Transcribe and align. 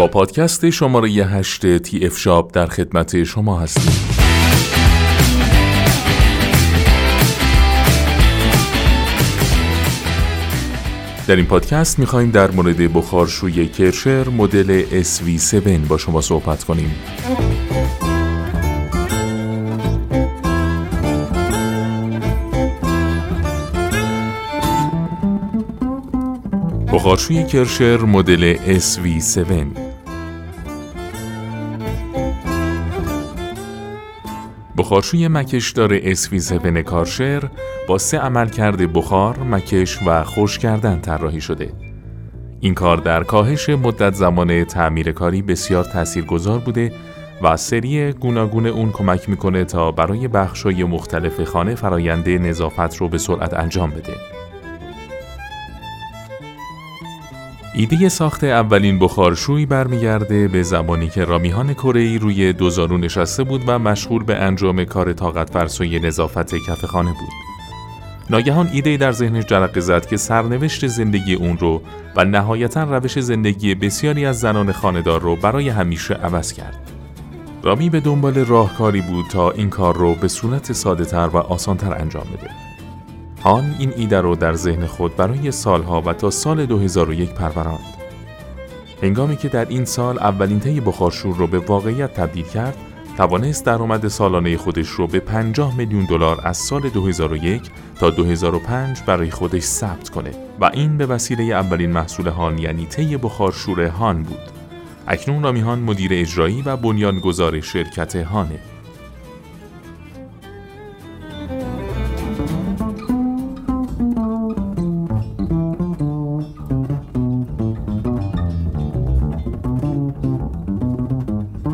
با 0.00 0.06
پادکست 0.06 0.70
شماره 0.70 1.10
8 1.10 1.78
تی 1.78 2.06
اف 2.06 2.18
شاپ 2.18 2.54
در 2.54 2.66
خدمت 2.66 3.24
شما 3.24 3.60
هستیم. 3.60 3.92
در 11.26 11.36
این 11.36 11.46
پادکست 11.46 11.98
می‌خوایم 11.98 12.30
در 12.30 12.50
مورد 12.50 12.92
بخارشوی 12.92 13.66
کرشر 13.66 14.28
مدل 14.28 15.02
SV7 15.02 15.88
با 15.88 15.98
شما 15.98 16.20
صحبت 16.20 16.64
کنیم. 16.64 16.94
بخارشوی 26.92 27.44
کرشر 27.44 27.96
مدل 27.96 28.56
SV7 28.78 29.89
بخارشوی 34.80 35.28
مکشدار 35.28 36.00
SV7 36.14 36.66
کارشر 36.66 37.42
با 37.88 37.98
سه 37.98 38.18
عملکرد 38.18 38.92
بخار، 38.92 39.38
مکش 39.38 39.98
و 40.06 40.24
خوش 40.24 40.58
کردن 40.58 41.00
طراحی 41.00 41.40
شده. 41.40 41.72
این 42.60 42.74
کار 42.74 42.96
در 42.96 43.22
کاهش 43.22 43.68
مدت 43.68 44.14
زمان 44.14 44.64
تعمیر 44.64 45.12
کاری 45.12 45.42
بسیار 45.42 45.84
تاثیرگذار 45.84 46.58
بوده 46.58 46.92
و 47.42 47.56
سری 47.56 48.12
گوناگون 48.12 48.66
اون 48.66 48.92
کمک 48.92 49.28
می‌کنه 49.28 49.64
تا 49.64 49.92
برای 49.92 50.28
بخشای 50.28 50.84
مختلف 50.84 51.44
خانه 51.44 51.74
فراینده 51.74 52.38
نظافت 52.38 52.96
رو 52.96 53.08
به 53.08 53.18
سرعت 53.18 53.54
انجام 53.54 53.90
بده. 53.90 54.39
ایده 57.74 58.08
ساخت 58.08 58.44
اولین 58.44 58.98
بخارشوی 58.98 59.66
برمیگرده 59.66 60.48
به 60.48 60.62
زمانی 60.62 61.08
که 61.08 61.24
رامیهان 61.24 61.74
کره 61.74 62.18
روی 62.18 62.52
دوزارو 62.52 62.98
نشسته 62.98 63.44
بود 63.44 63.62
و 63.66 63.78
مشغول 63.78 64.24
به 64.24 64.36
انجام 64.36 64.84
کار 64.84 65.12
طاقت 65.12 65.50
فرسای 65.50 65.98
نظافت 65.98 66.54
کف 66.54 66.84
خانه 66.84 67.10
بود. 67.10 67.30
ناگهان 68.30 68.70
ایده 68.72 68.96
در 68.96 69.12
ذهنش 69.12 69.44
جرقه 69.44 69.80
زد 69.80 70.06
که 70.06 70.16
سرنوشت 70.16 70.86
زندگی 70.86 71.34
اون 71.34 71.58
رو 71.58 71.82
و 72.16 72.24
نهایتا 72.24 72.84
روش 72.84 73.18
زندگی 73.18 73.74
بسیاری 73.74 74.26
از 74.26 74.40
زنان 74.40 74.72
خانهدار 74.72 75.20
رو 75.20 75.36
برای 75.36 75.68
همیشه 75.68 76.14
عوض 76.14 76.52
کرد. 76.52 76.90
رامی 77.62 77.90
به 77.90 78.00
دنبال 78.00 78.34
راهکاری 78.34 79.00
بود 79.00 79.26
تا 79.26 79.50
این 79.50 79.70
کار 79.70 79.96
رو 79.96 80.14
به 80.14 80.28
صورت 80.28 80.72
ساده 80.72 81.04
تر 81.04 81.26
و 81.32 81.36
آسانتر 81.36 81.94
انجام 81.94 82.26
بده. 82.32 82.69
هان 83.42 83.74
این 83.78 83.92
ایده 83.96 84.20
رو 84.20 84.36
در 84.36 84.54
ذهن 84.54 84.86
خود 84.86 85.16
برای 85.16 85.50
سالها 85.50 86.00
و 86.00 86.12
تا 86.12 86.30
سال 86.30 86.66
2001 86.66 87.30
پروراند. 87.30 87.94
هنگامی 89.02 89.36
که 89.36 89.48
در 89.48 89.64
این 89.68 89.84
سال 89.84 90.18
اولین 90.18 90.60
طی 90.60 90.80
بخارشور 90.80 91.36
رو 91.36 91.46
به 91.46 91.58
واقعیت 91.58 92.14
تبدیل 92.14 92.44
کرد، 92.44 92.76
توانست 93.16 93.66
درآمد 93.66 94.08
سالانه 94.08 94.56
خودش 94.56 94.88
رو 94.88 95.06
به 95.06 95.20
50 95.20 95.76
میلیون 95.76 96.04
دلار 96.04 96.40
از 96.44 96.56
سال 96.56 96.88
2001 96.88 97.62
تا 97.94 98.10
2005 98.10 99.02
برای 99.06 99.30
خودش 99.30 99.62
ثبت 99.62 100.08
کنه 100.08 100.30
و 100.60 100.64
این 100.64 100.96
به 100.96 101.06
وسیله 101.06 101.44
اولین 101.44 101.90
محصول 101.90 102.28
هان 102.28 102.58
یعنی 102.58 102.86
طی 102.86 103.16
بخارشور 103.16 103.86
هان 103.86 104.22
بود. 104.22 104.50
اکنون 105.08 105.42
رامی 105.42 105.60
هان 105.60 105.78
مدیر 105.78 106.10
اجرایی 106.14 106.62
و 106.62 106.76
بنیانگذار 106.76 107.60
شرکت 107.60 108.16
هانه. 108.16 108.58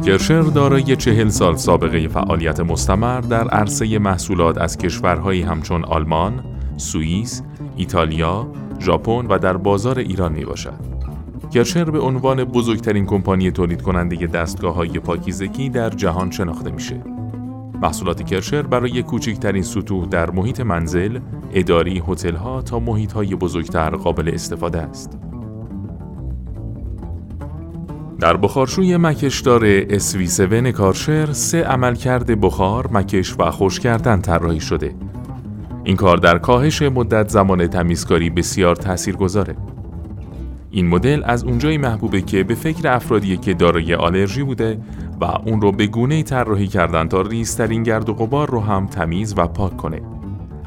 گرشر 0.07 0.43
دارای 0.43 0.97
چهل 0.97 1.29
سال 1.29 1.57
سابقه 1.57 2.09
فعالیت 2.09 2.61
مستمر 2.61 3.21
در 3.21 3.49
عرصه 3.49 3.99
محصولات 3.99 4.59
از 4.59 4.79
کشورهایی 4.79 5.43
همچون 5.43 5.85
آلمان، 5.85 6.45
سوئیس، 6.77 7.43
ایتالیا، 7.77 8.49
ژاپن 8.81 9.27
و 9.27 9.39
در 9.39 9.57
بازار 9.57 9.99
ایران 9.99 10.33
می 10.33 10.45
باشد. 10.45 10.81
گرشر 11.51 11.85
به 11.85 11.99
عنوان 11.99 12.45
بزرگترین 12.45 13.07
کمپانی 13.07 13.51
تولید 13.51 13.83
کننده 13.83 14.27
دستگاه 14.27 14.75
های 14.75 14.99
پاکیزگی 14.99 15.69
در 15.69 15.91
جهان 15.91 16.31
شناخته 16.31 16.71
میشه. 16.71 17.03
محصولات 17.83 18.23
کرشر 18.23 18.63
برای 18.63 19.03
کوچکترین 19.03 19.63
سطوح 19.63 20.07
در 20.07 20.31
محیط 20.31 20.61
منزل، 20.61 21.19
اداری، 21.53 22.03
هتل‌ها 22.09 22.63
تا 22.63 22.79
محیط‌های 22.79 23.35
بزرگتر 23.35 23.91
قابل 23.91 24.31
استفاده 24.35 24.79
است. 24.79 25.19
در 28.21 28.37
بخارشوی 28.37 28.97
مکشدار 28.97 29.85
SV7 29.85 30.67
کارشر 30.67 31.33
سه 31.33 31.63
عملکرد 31.63 32.41
بخار، 32.41 32.89
مکش 32.93 33.35
و 33.39 33.51
خوش 33.51 33.81
کردن 33.81 34.21
طراحی 34.21 34.61
شده. 34.61 34.95
این 35.85 35.97
کار 35.97 36.17
در 36.17 36.39
کاهش 36.39 36.83
مدت 36.83 37.29
زمان 37.29 37.67
تمیزکاری 37.67 38.31
بسیار 38.31 38.77
تاثیرگذاره. 38.77 39.57
این 40.71 40.89
مدل 40.89 41.23
از 41.25 41.45
اونجایی 41.45 41.79
محبوبه 41.79 42.21
که 42.21 42.45
به 42.45 42.55
فکر 42.55 42.89
افرادی 42.89 43.37
که 43.37 43.55
دارای 43.55 43.95
آلرژی 43.95 44.43
بوده 44.43 44.79
و 45.21 45.25
اون 45.25 45.61
رو 45.61 45.73
به 45.73 45.87
گونه 45.87 46.23
طراحی 46.23 46.67
کردن 46.67 47.09
تا 47.09 47.21
ریزترین 47.21 47.83
گرد 47.83 48.09
و 48.09 48.15
غبار 48.15 48.51
رو 48.51 48.61
هم 48.61 48.87
تمیز 48.87 49.35
و 49.37 49.47
پاک 49.47 49.77
کنه. 49.77 50.03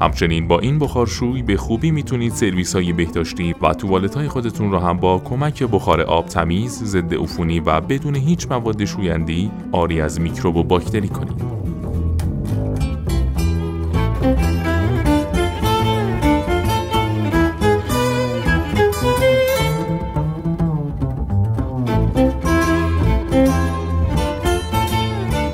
همچنین 0.00 0.48
با 0.48 0.58
این 0.58 0.78
بخارشوی 0.78 1.42
به 1.42 1.56
خوبی 1.56 1.90
می‌تونید 1.90 2.32
سرویس 2.32 2.74
های 2.74 2.92
بهداشتی 2.92 3.54
و 3.62 3.74
توالت 3.74 4.14
های 4.14 4.28
خودتون 4.28 4.70
رو 4.72 4.78
هم 4.78 4.96
با 4.96 5.18
کمک 5.18 5.62
بخار 5.62 6.00
آب 6.00 6.26
تمیز، 6.26 6.82
ضد 6.84 7.14
عفونی 7.14 7.60
و 7.60 7.80
بدون 7.80 8.16
هیچ 8.16 8.46
مواد 8.50 8.84
شویندی 8.84 9.50
آری 9.72 10.00
از 10.00 10.20
میکروب 10.20 10.56
و 10.56 10.64
باکتری 10.64 11.08
کنید. 11.08 11.59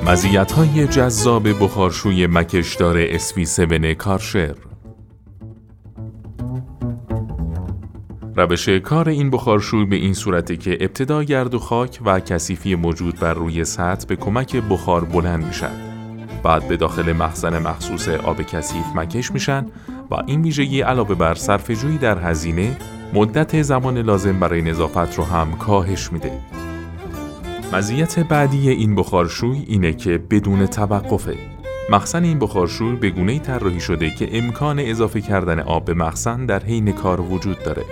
مزیت 0.07 0.51
های 0.51 0.87
جذاب 0.87 1.63
بخارشوی 1.63 2.27
مکشدار 2.27 3.17
SV7 3.17 3.85
کارشر. 3.85 4.55
روش 8.35 8.69
کار 8.69 9.09
این 9.09 9.29
بخارشوی 9.29 9.85
به 9.85 9.95
این 9.95 10.13
صورته 10.13 10.57
که 10.57 10.77
ابتدا 10.81 11.23
گرد 11.23 11.53
و 11.53 11.59
خاک 11.59 11.99
و 12.05 12.19
کثیفی 12.19 12.75
موجود 12.75 13.19
بر 13.19 13.33
روی 13.33 13.65
سطح 13.65 14.07
به 14.07 14.15
کمک 14.15 14.55
بخار 14.55 15.05
بلند 15.05 15.45
میشن. 15.45 15.71
بعد 16.43 16.67
به 16.67 16.77
داخل 16.77 17.13
مخزن 17.13 17.59
مخصوص 17.59 18.09
آب 18.09 18.41
کثیف 18.41 18.85
مکش 18.95 19.31
میشن 19.31 19.65
و 20.11 20.15
این 20.27 20.41
ویژگی 20.41 20.81
علاوه 20.81 21.15
بر 21.15 21.35
صرفه‌جویی 21.35 21.97
در 21.97 22.29
هزینه 22.29 22.77
مدت 23.13 23.61
زمان 23.61 23.97
لازم 23.97 24.39
برای 24.39 24.61
نظافت 24.61 25.17
رو 25.17 25.23
هم 25.23 25.51
کاهش 25.51 26.11
میده. 26.11 26.31
مزیت 27.73 28.19
بعدی 28.19 28.69
این 28.69 28.95
بخارشوی 28.95 29.63
اینه 29.67 29.93
که 29.93 30.17
بدون 30.17 30.65
توقفه. 30.65 31.35
مخزن 31.89 32.23
این 32.23 32.39
بخارشوی 32.39 32.95
به 32.95 33.09
گونه 33.09 33.39
طراحی 33.39 33.79
شده 33.79 34.09
که 34.09 34.37
امکان 34.37 34.79
اضافه 34.79 35.21
کردن 35.21 35.59
آب 35.59 35.85
به 35.85 35.93
مخزن 35.93 36.45
در 36.45 36.63
حین 36.63 36.91
کار 36.91 37.21
وجود 37.21 37.63
داره. 37.63 37.83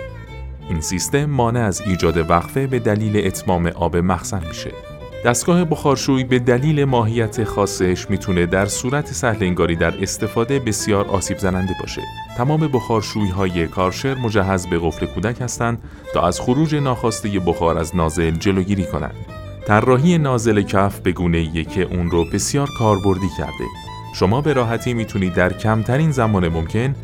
این 0.68 0.80
سیستم 0.80 1.24
مانع 1.24 1.60
از 1.60 1.80
ایجاد 1.80 2.30
وقفه 2.30 2.66
به 2.66 2.78
دلیل 2.78 3.26
اتمام 3.26 3.66
آب 3.66 3.96
مخزن 3.96 4.42
میشه. 4.48 4.70
دستگاه 5.24 5.64
بخارشوی 5.64 6.24
به 6.24 6.38
دلیل 6.38 6.84
ماهیت 6.84 7.44
خاصش 7.44 8.10
می‌تونه 8.10 8.46
در 8.46 8.66
صورت 8.66 9.06
سهل 9.06 9.42
انگاری 9.44 9.76
در 9.76 10.02
استفاده 10.02 10.58
بسیار 10.58 11.06
آسیب 11.08 11.38
زننده 11.38 11.74
باشه. 11.80 12.02
تمام 12.36 12.68
بخارشوی 12.68 13.28
های 13.28 13.66
کارشر 13.66 14.14
مجهز 14.14 14.66
به 14.66 14.78
قفل 14.78 15.06
کودک 15.06 15.40
هستند 15.40 15.82
تا 16.14 16.26
از 16.26 16.40
خروج 16.40 16.74
ناخواسته 16.74 17.28
بخار 17.46 17.78
از 17.78 17.96
نازل 17.96 18.30
جلوگیری 18.30 18.84
کنند. 18.84 19.35
طراحی 19.66 20.18
نازل 20.18 20.62
کف 20.62 21.00
به 21.00 21.12
گونه 21.12 21.64
که 21.64 21.82
اون 21.82 22.10
رو 22.10 22.24
بسیار 22.24 22.68
کاربردی 22.78 23.28
کرده. 23.38 23.64
شما 24.14 24.40
به 24.40 24.52
راحتی 24.52 24.94
می‌تونید 24.94 25.34
در 25.34 25.52
کمترین 25.52 26.10
زمان 26.10 26.48
ممکن 26.48 26.94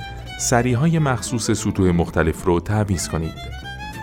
سریهای 0.41 0.99
مخصوص 0.99 1.51
سطوح 1.51 1.91
مختلف 1.91 2.45
رو 2.45 2.61
تعویض 2.61 3.09
کنید. 3.09 3.35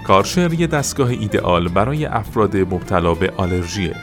کارشر 0.08 0.54
یه 0.54 0.68
دستگاه 0.68 1.10
ایدئال 1.10 1.68
برای 1.68 2.06
افراد 2.06 2.58
مبتلا 2.58 3.14
به 3.14 3.34
آلرژیه. 3.38 3.96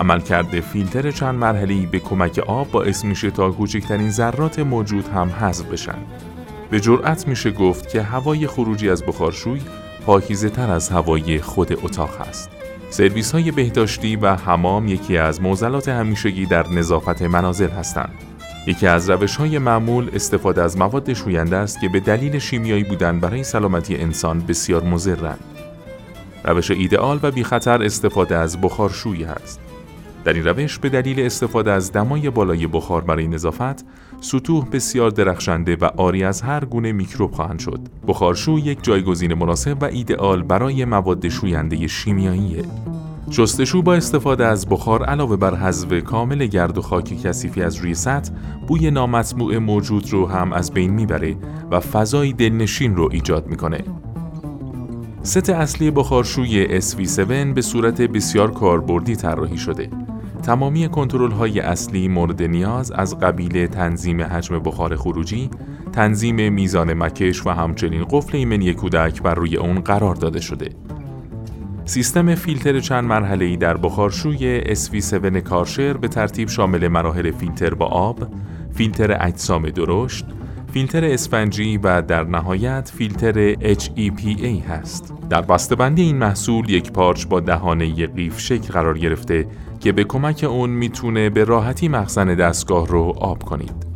عملکرد 0.00 0.60
فیلتر 0.60 1.10
چند 1.10 1.34
مرحله‌ای 1.34 1.86
به 1.86 1.98
کمک 1.98 2.38
آب 2.38 2.70
باعث 2.70 3.04
میشه 3.04 3.30
تا 3.30 3.50
کوچکترین 3.50 4.10
ذرات 4.10 4.58
موجود 4.58 5.08
هم 5.08 5.28
حذف 5.28 5.64
بشن. 5.64 5.98
به 6.70 6.80
جرأت 6.80 7.28
میشه 7.28 7.50
گفت 7.50 7.88
که 7.88 8.02
هوای 8.02 8.46
خروجی 8.46 8.90
از 8.90 9.02
بخارشوی 9.02 9.60
پاکیزه 10.06 10.48
تر 10.48 10.70
از 10.70 10.88
هوای 10.88 11.40
خود 11.40 11.72
اتاق 11.72 12.20
است. 12.20 12.53
سرویس 12.94 13.32
های 13.32 13.50
بهداشتی 13.50 14.16
و 14.16 14.34
حمام 14.34 14.88
یکی 14.88 15.16
از 15.16 15.42
موزلات 15.42 15.88
همیشگی 15.88 16.46
در 16.46 16.68
نظافت 16.68 17.22
منازل 17.22 17.70
هستند. 17.70 18.14
یکی 18.66 18.86
از 18.86 19.10
روش 19.10 19.36
های 19.36 19.58
معمول 19.58 20.10
استفاده 20.12 20.62
از 20.62 20.78
مواد 20.78 21.12
شوینده 21.12 21.56
است 21.56 21.80
که 21.80 21.88
به 21.88 22.00
دلیل 22.00 22.38
شیمیایی 22.38 22.84
بودن 22.84 23.20
برای 23.20 23.44
سلامتی 23.44 23.96
انسان 23.96 24.40
بسیار 24.40 24.82
مضرند. 24.82 25.44
روش 26.44 26.70
ایدئال 26.70 27.20
و 27.22 27.30
بی 27.30 27.44
خطر 27.44 27.82
استفاده 27.82 28.36
از 28.36 28.60
بخارشویی 28.60 29.24
است. 29.24 29.60
در 30.24 30.32
این 30.32 30.44
روش 30.44 30.78
به 30.78 30.88
دلیل 30.88 31.20
استفاده 31.20 31.72
از 31.72 31.92
دمای 31.92 32.30
بالای 32.30 32.66
بخار 32.66 33.00
برای 33.00 33.28
نظافت، 33.28 33.84
سطوح 34.20 34.68
بسیار 34.72 35.10
درخشنده 35.10 35.76
و 35.76 35.84
آری 35.84 36.24
از 36.24 36.42
هر 36.42 36.64
گونه 36.64 36.92
میکروب 36.92 37.32
خواهند 37.32 37.58
شد. 37.58 37.80
بخارشوی 38.08 38.60
یک 38.60 38.78
جایگزین 38.82 39.34
مناسب 39.34 39.82
و 39.82 39.84
ایدئال 39.84 40.42
برای 40.42 40.84
مواد 40.84 41.28
شوینده 41.28 41.86
شیمیاییه. 41.86 42.64
شستشو 43.30 43.82
با 43.82 43.94
استفاده 43.94 44.46
از 44.46 44.68
بخار 44.68 45.04
علاوه 45.04 45.36
بر 45.36 45.54
حذف 45.54 46.04
کامل 46.04 46.46
گرد 46.46 46.78
و 46.78 46.82
خاک 46.82 47.22
کثیفی 47.22 47.62
از 47.62 47.76
روی 47.76 47.94
سطح 47.94 48.32
بوی 48.66 48.90
نامطبوع 48.90 49.58
موجود 49.58 50.12
رو 50.12 50.26
هم 50.26 50.52
از 50.52 50.72
بین 50.72 50.90
می‌بره 50.90 51.36
و 51.70 51.80
فضای 51.80 52.32
دلنشین 52.32 52.96
رو 52.96 53.08
ایجاد 53.12 53.46
می‌کنه. 53.46 53.84
ست 55.22 55.50
اصلی 55.50 55.90
بخارشوی 55.90 56.80
SV7 56.80 57.54
به 57.54 57.62
صورت 57.62 58.00
بسیار 58.00 58.50
کاربردی 58.50 59.16
طراحی 59.16 59.58
شده. 59.58 59.90
تمامی 60.44 60.88
کنترل 60.88 61.30
های 61.30 61.60
اصلی 61.60 62.08
مورد 62.08 62.42
نیاز 62.42 62.90
از 62.90 63.18
قبیل 63.18 63.66
تنظیم 63.66 64.22
حجم 64.22 64.58
بخار 64.58 64.96
خروجی، 64.96 65.50
تنظیم 65.92 66.52
میزان 66.52 66.94
مکش 66.94 67.46
و 67.46 67.50
همچنین 67.50 68.04
قفل 68.10 68.36
ایمنی 68.36 68.74
کودک 68.74 69.22
بر 69.22 69.34
روی 69.34 69.56
اون 69.56 69.80
قرار 69.80 70.14
داده 70.14 70.40
شده. 70.40 70.68
سیستم 71.84 72.34
فیلتر 72.34 72.80
چند 72.80 73.04
مرحله‌ای 73.04 73.56
در 73.56 73.76
بخارشوی 73.76 74.60
SV7 74.74 75.36
کارشر 75.36 75.92
به 75.92 76.08
ترتیب 76.08 76.48
شامل 76.48 76.88
مراحل 76.88 77.30
فیلتر 77.30 77.74
با 77.74 77.86
آب، 77.86 78.28
فیلتر 78.74 79.16
اجسام 79.20 79.70
درشت، 79.70 80.24
فیلتر 80.74 81.04
اسفنجی 81.04 81.78
و 81.78 82.02
در 82.02 82.24
نهایت 82.24 82.92
فیلتر 82.94 83.54
HEPA 83.54 84.68
هست. 84.68 85.14
در 85.30 85.40
بسته‌بندی 85.40 86.02
این 86.02 86.16
محصول 86.16 86.70
یک 86.70 86.92
پارچ 86.92 87.26
با 87.26 87.40
دهانه 87.40 88.06
قیف 88.06 88.40
شکل 88.40 88.72
قرار 88.72 88.98
گرفته 88.98 89.46
که 89.80 89.92
به 89.92 90.04
کمک 90.04 90.44
اون 90.44 90.70
می‌تونه 90.70 91.30
به 91.30 91.44
راحتی 91.44 91.88
مخزن 91.88 92.34
دستگاه 92.34 92.86
رو 92.86 93.14
آب 93.18 93.42
کنید. 93.42 93.86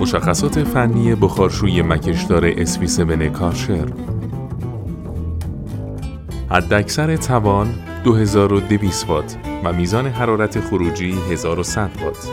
مشخصات 0.00 0.64
فنی 0.64 1.14
بخارشوی 1.14 1.82
مکشدار 1.82 2.44
اسوی 2.56 2.86
7 2.86 3.26
کارشر 3.26 3.86
حداکثر 6.50 7.16
توان 7.16 7.74
2200 8.04 9.08
وات 9.08 9.51
و 9.64 9.72
میزان 9.72 10.06
حرارت 10.06 10.60
خروجی 10.60 11.12
1100 11.30 11.90
وات 12.04 12.30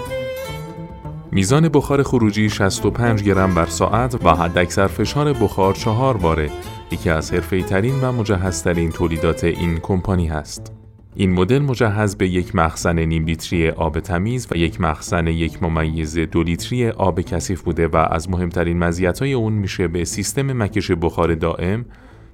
میزان 1.32 1.70
بخار 1.70 2.04
خروجی 2.04 2.50
65 2.50 3.24
گرم 3.24 3.56
بر 3.56 3.66
ساعت 3.66 4.26
و 4.26 4.36
حداکثر 4.36 4.88
فشار 4.88 5.34
بخار 5.34 5.74
چهار 5.74 6.18
باره 6.18 6.50
یکی 6.92 7.10
از 7.10 7.34
حرفه‌ای 7.34 7.64
ترین 7.64 8.02
و 8.02 8.12
مجهزترین 8.12 8.92
تولیدات 8.92 9.44
این 9.44 9.80
کمپانی 9.80 10.28
هست. 10.28 10.74
این 11.16 11.32
مدل 11.32 11.60
مجهز 11.60 12.16
به 12.16 12.30
یک 12.30 12.56
مخزن 12.56 13.00
نیم 13.00 13.26
لیتری 13.26 13.70
آب 13.70 14.00
تمیز 14.00 14.48
و 14.52 14.58
یک 14.58 14.82
مخزن 14.82 15.28
یک 15.28 15.64
ممیز 15.64 16.18
دو 16.18 16.44
لیتری 16.44 16.90
آب 16.90 17.22
کثیف 17.22 17.62
بوده 17.62 17.88
و 17.88 17.96
از 18.12 18.30
مهمترین 18.30 18.80
مزیت‌های 18.80 19.34
اون 19.34 19.54
میشه 19.54 19.88
به 19.88 20.06
سیستم 20.06 20.64
مکش 20.64 20.92
بخار 20.92 21.36
دائم، 21.36 21.86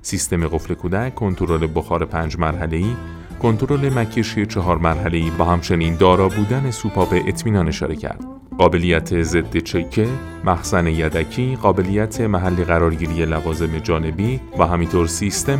سیستم 0.02 0.48
قفل 0.48 0.74
کودک، 0.74 1.16
کنترل 1.16 1.68
بخار 1.76 2.06
پنج 2.06 2.40
مرحله‌ای، 2.40 2.96
کنترل 3.42 3.94
مکش 3.94 4.40
چهار 4.40 4.78
مرحله‌ای 4.78 5.32
و 5.40 5.44
همچنین 5.44 5.96
دارا 5.96 6.30
بودن 6.30 6.72
سوپاپ 6.72 7.14
اطمینان 7.28 7.68
اشاره 7.68 7.96
کرد. 7.96 8.26
قابلیت 8.58 9.22
ضد 9.22 9.58
چکه، 9.58 10.08
مخزن 10.46 10.88
یدکی، 10.88 11.58
قابلیت 11.62 12.22
محلی 12.22 12.64
قرارگیری 12.64 13.26
لوازم 13.26 13.78
جانبی 13.78 14.40
و 14.60 14.68
همینطور 14.68 15.08
سیستم 15.08 15.60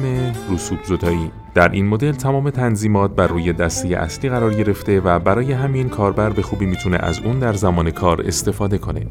رسوب 0.54 0.84
زدایی. 0.84 1.32
در 1.54 1.70
این 1.70 1.88
مدل 1.88 2.12
تمام 2.12 2.50
تنظیمات 2.50 3.16
بر 3.16 3.28
روی 3.28 3.54
دستی 3.54 3.96
اصلی 3.96 4.30
قرار 4.30 4.54
گرفته 4.54 5.00
و 5.00 5.20
برای 5.20 5.52
همین 5.52 5.90
کاربر 5.90 6.30
به 6.30 6.42
خوبی 6.42 6.66
می‌تونه 6.66 6.98
از 6.98 7.20
اون 7.20 7.40
در 7.40 7.54
زمان 7.54 7.92
کار 7.92 8.22
استفاده 8.22 8.78
کنه. 8.78 9.08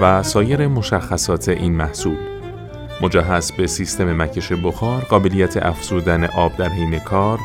و 0.00 0.22
سایر 0.22 0.66
مشخصات 0.66 1.48
این 1.48 1.72
محصول. 1.72 2.16
مجهز 3.02 3.52
به 3.52 3.66
سیستم 3.66 4.22
مکش 4.22 4.52
بخار، 4.52 5.02
قابلیت 5.02 5.56
افزودن 5.56 6.24
آب 6.24 6.56
در 6.56 6.68
حین 6.68 6.98
کار، 6.98 7.38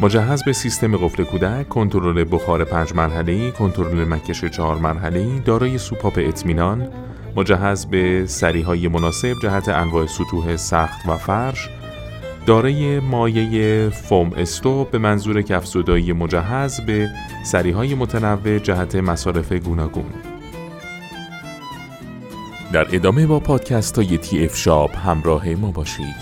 مجهز 0.00 0.44
به 0.44 0.52
سیستم 0.52 0.96
قفل 0.96 1.24
کودک، 1.24 1.68
کنترل 1.68 2.24
بخار 2.30 2.64
پنج 2.64 2.94
مرحله‌ای، 2.94 3.52
کنترل 3.52 4.08
مکش 4.08 4.44
چهار 4.44 4.76
مرحله‌ای، 4.76 5.40
دارای 5.40 5.78
سوپاپ 5.78 6.12
اطمینان، 6.16 6.88
مجهز 7.36 7.86
به 7.86 8.26
سریهای 8.26 8.88
مناسب 8.88 9.34
جهت 9.42 9.68
انواع 9.68 10.06
سطوح 10.06 10.56
سخت 10.56 11.08
و 11.08 11.16
فرش، 11.16 11.68
دارای 12.46 13.00
مایه 13.00 13.88
فوم 13.90 14.32
استو 14.36 14.84
به 14.84 14.98
منظور 14.98 15.42
کفزدایی 15.42 16.12
مجهز 16.12 16.80
به 16.80 17.10
سریهای 17.44 17.94
متنوع 17.94 18.58
جهت 18.58 18.94
مصارف 18.94 19.52
گوناگون. 19.52 20.33
در 22.74 22.86
ادامه 22.92 23.26
با 23.26 23.40
پادکست 23.40 23.98
های 23.98 24.18
تی 24.18 24.44
اف 24.44 24.56
شاب 24.56 24.90
همراه 24.90 25.48
ما 25.48 25.70
باشید. 25.70 26.16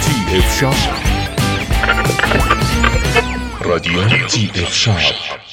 تی 0.00 0.36
اف 0.36 0.60
شاب. 0.60 0.74
رادیو 3.60 4.08
تی 4.28 4.50
اف 4.54 4.74
شاب. 4.74 5.43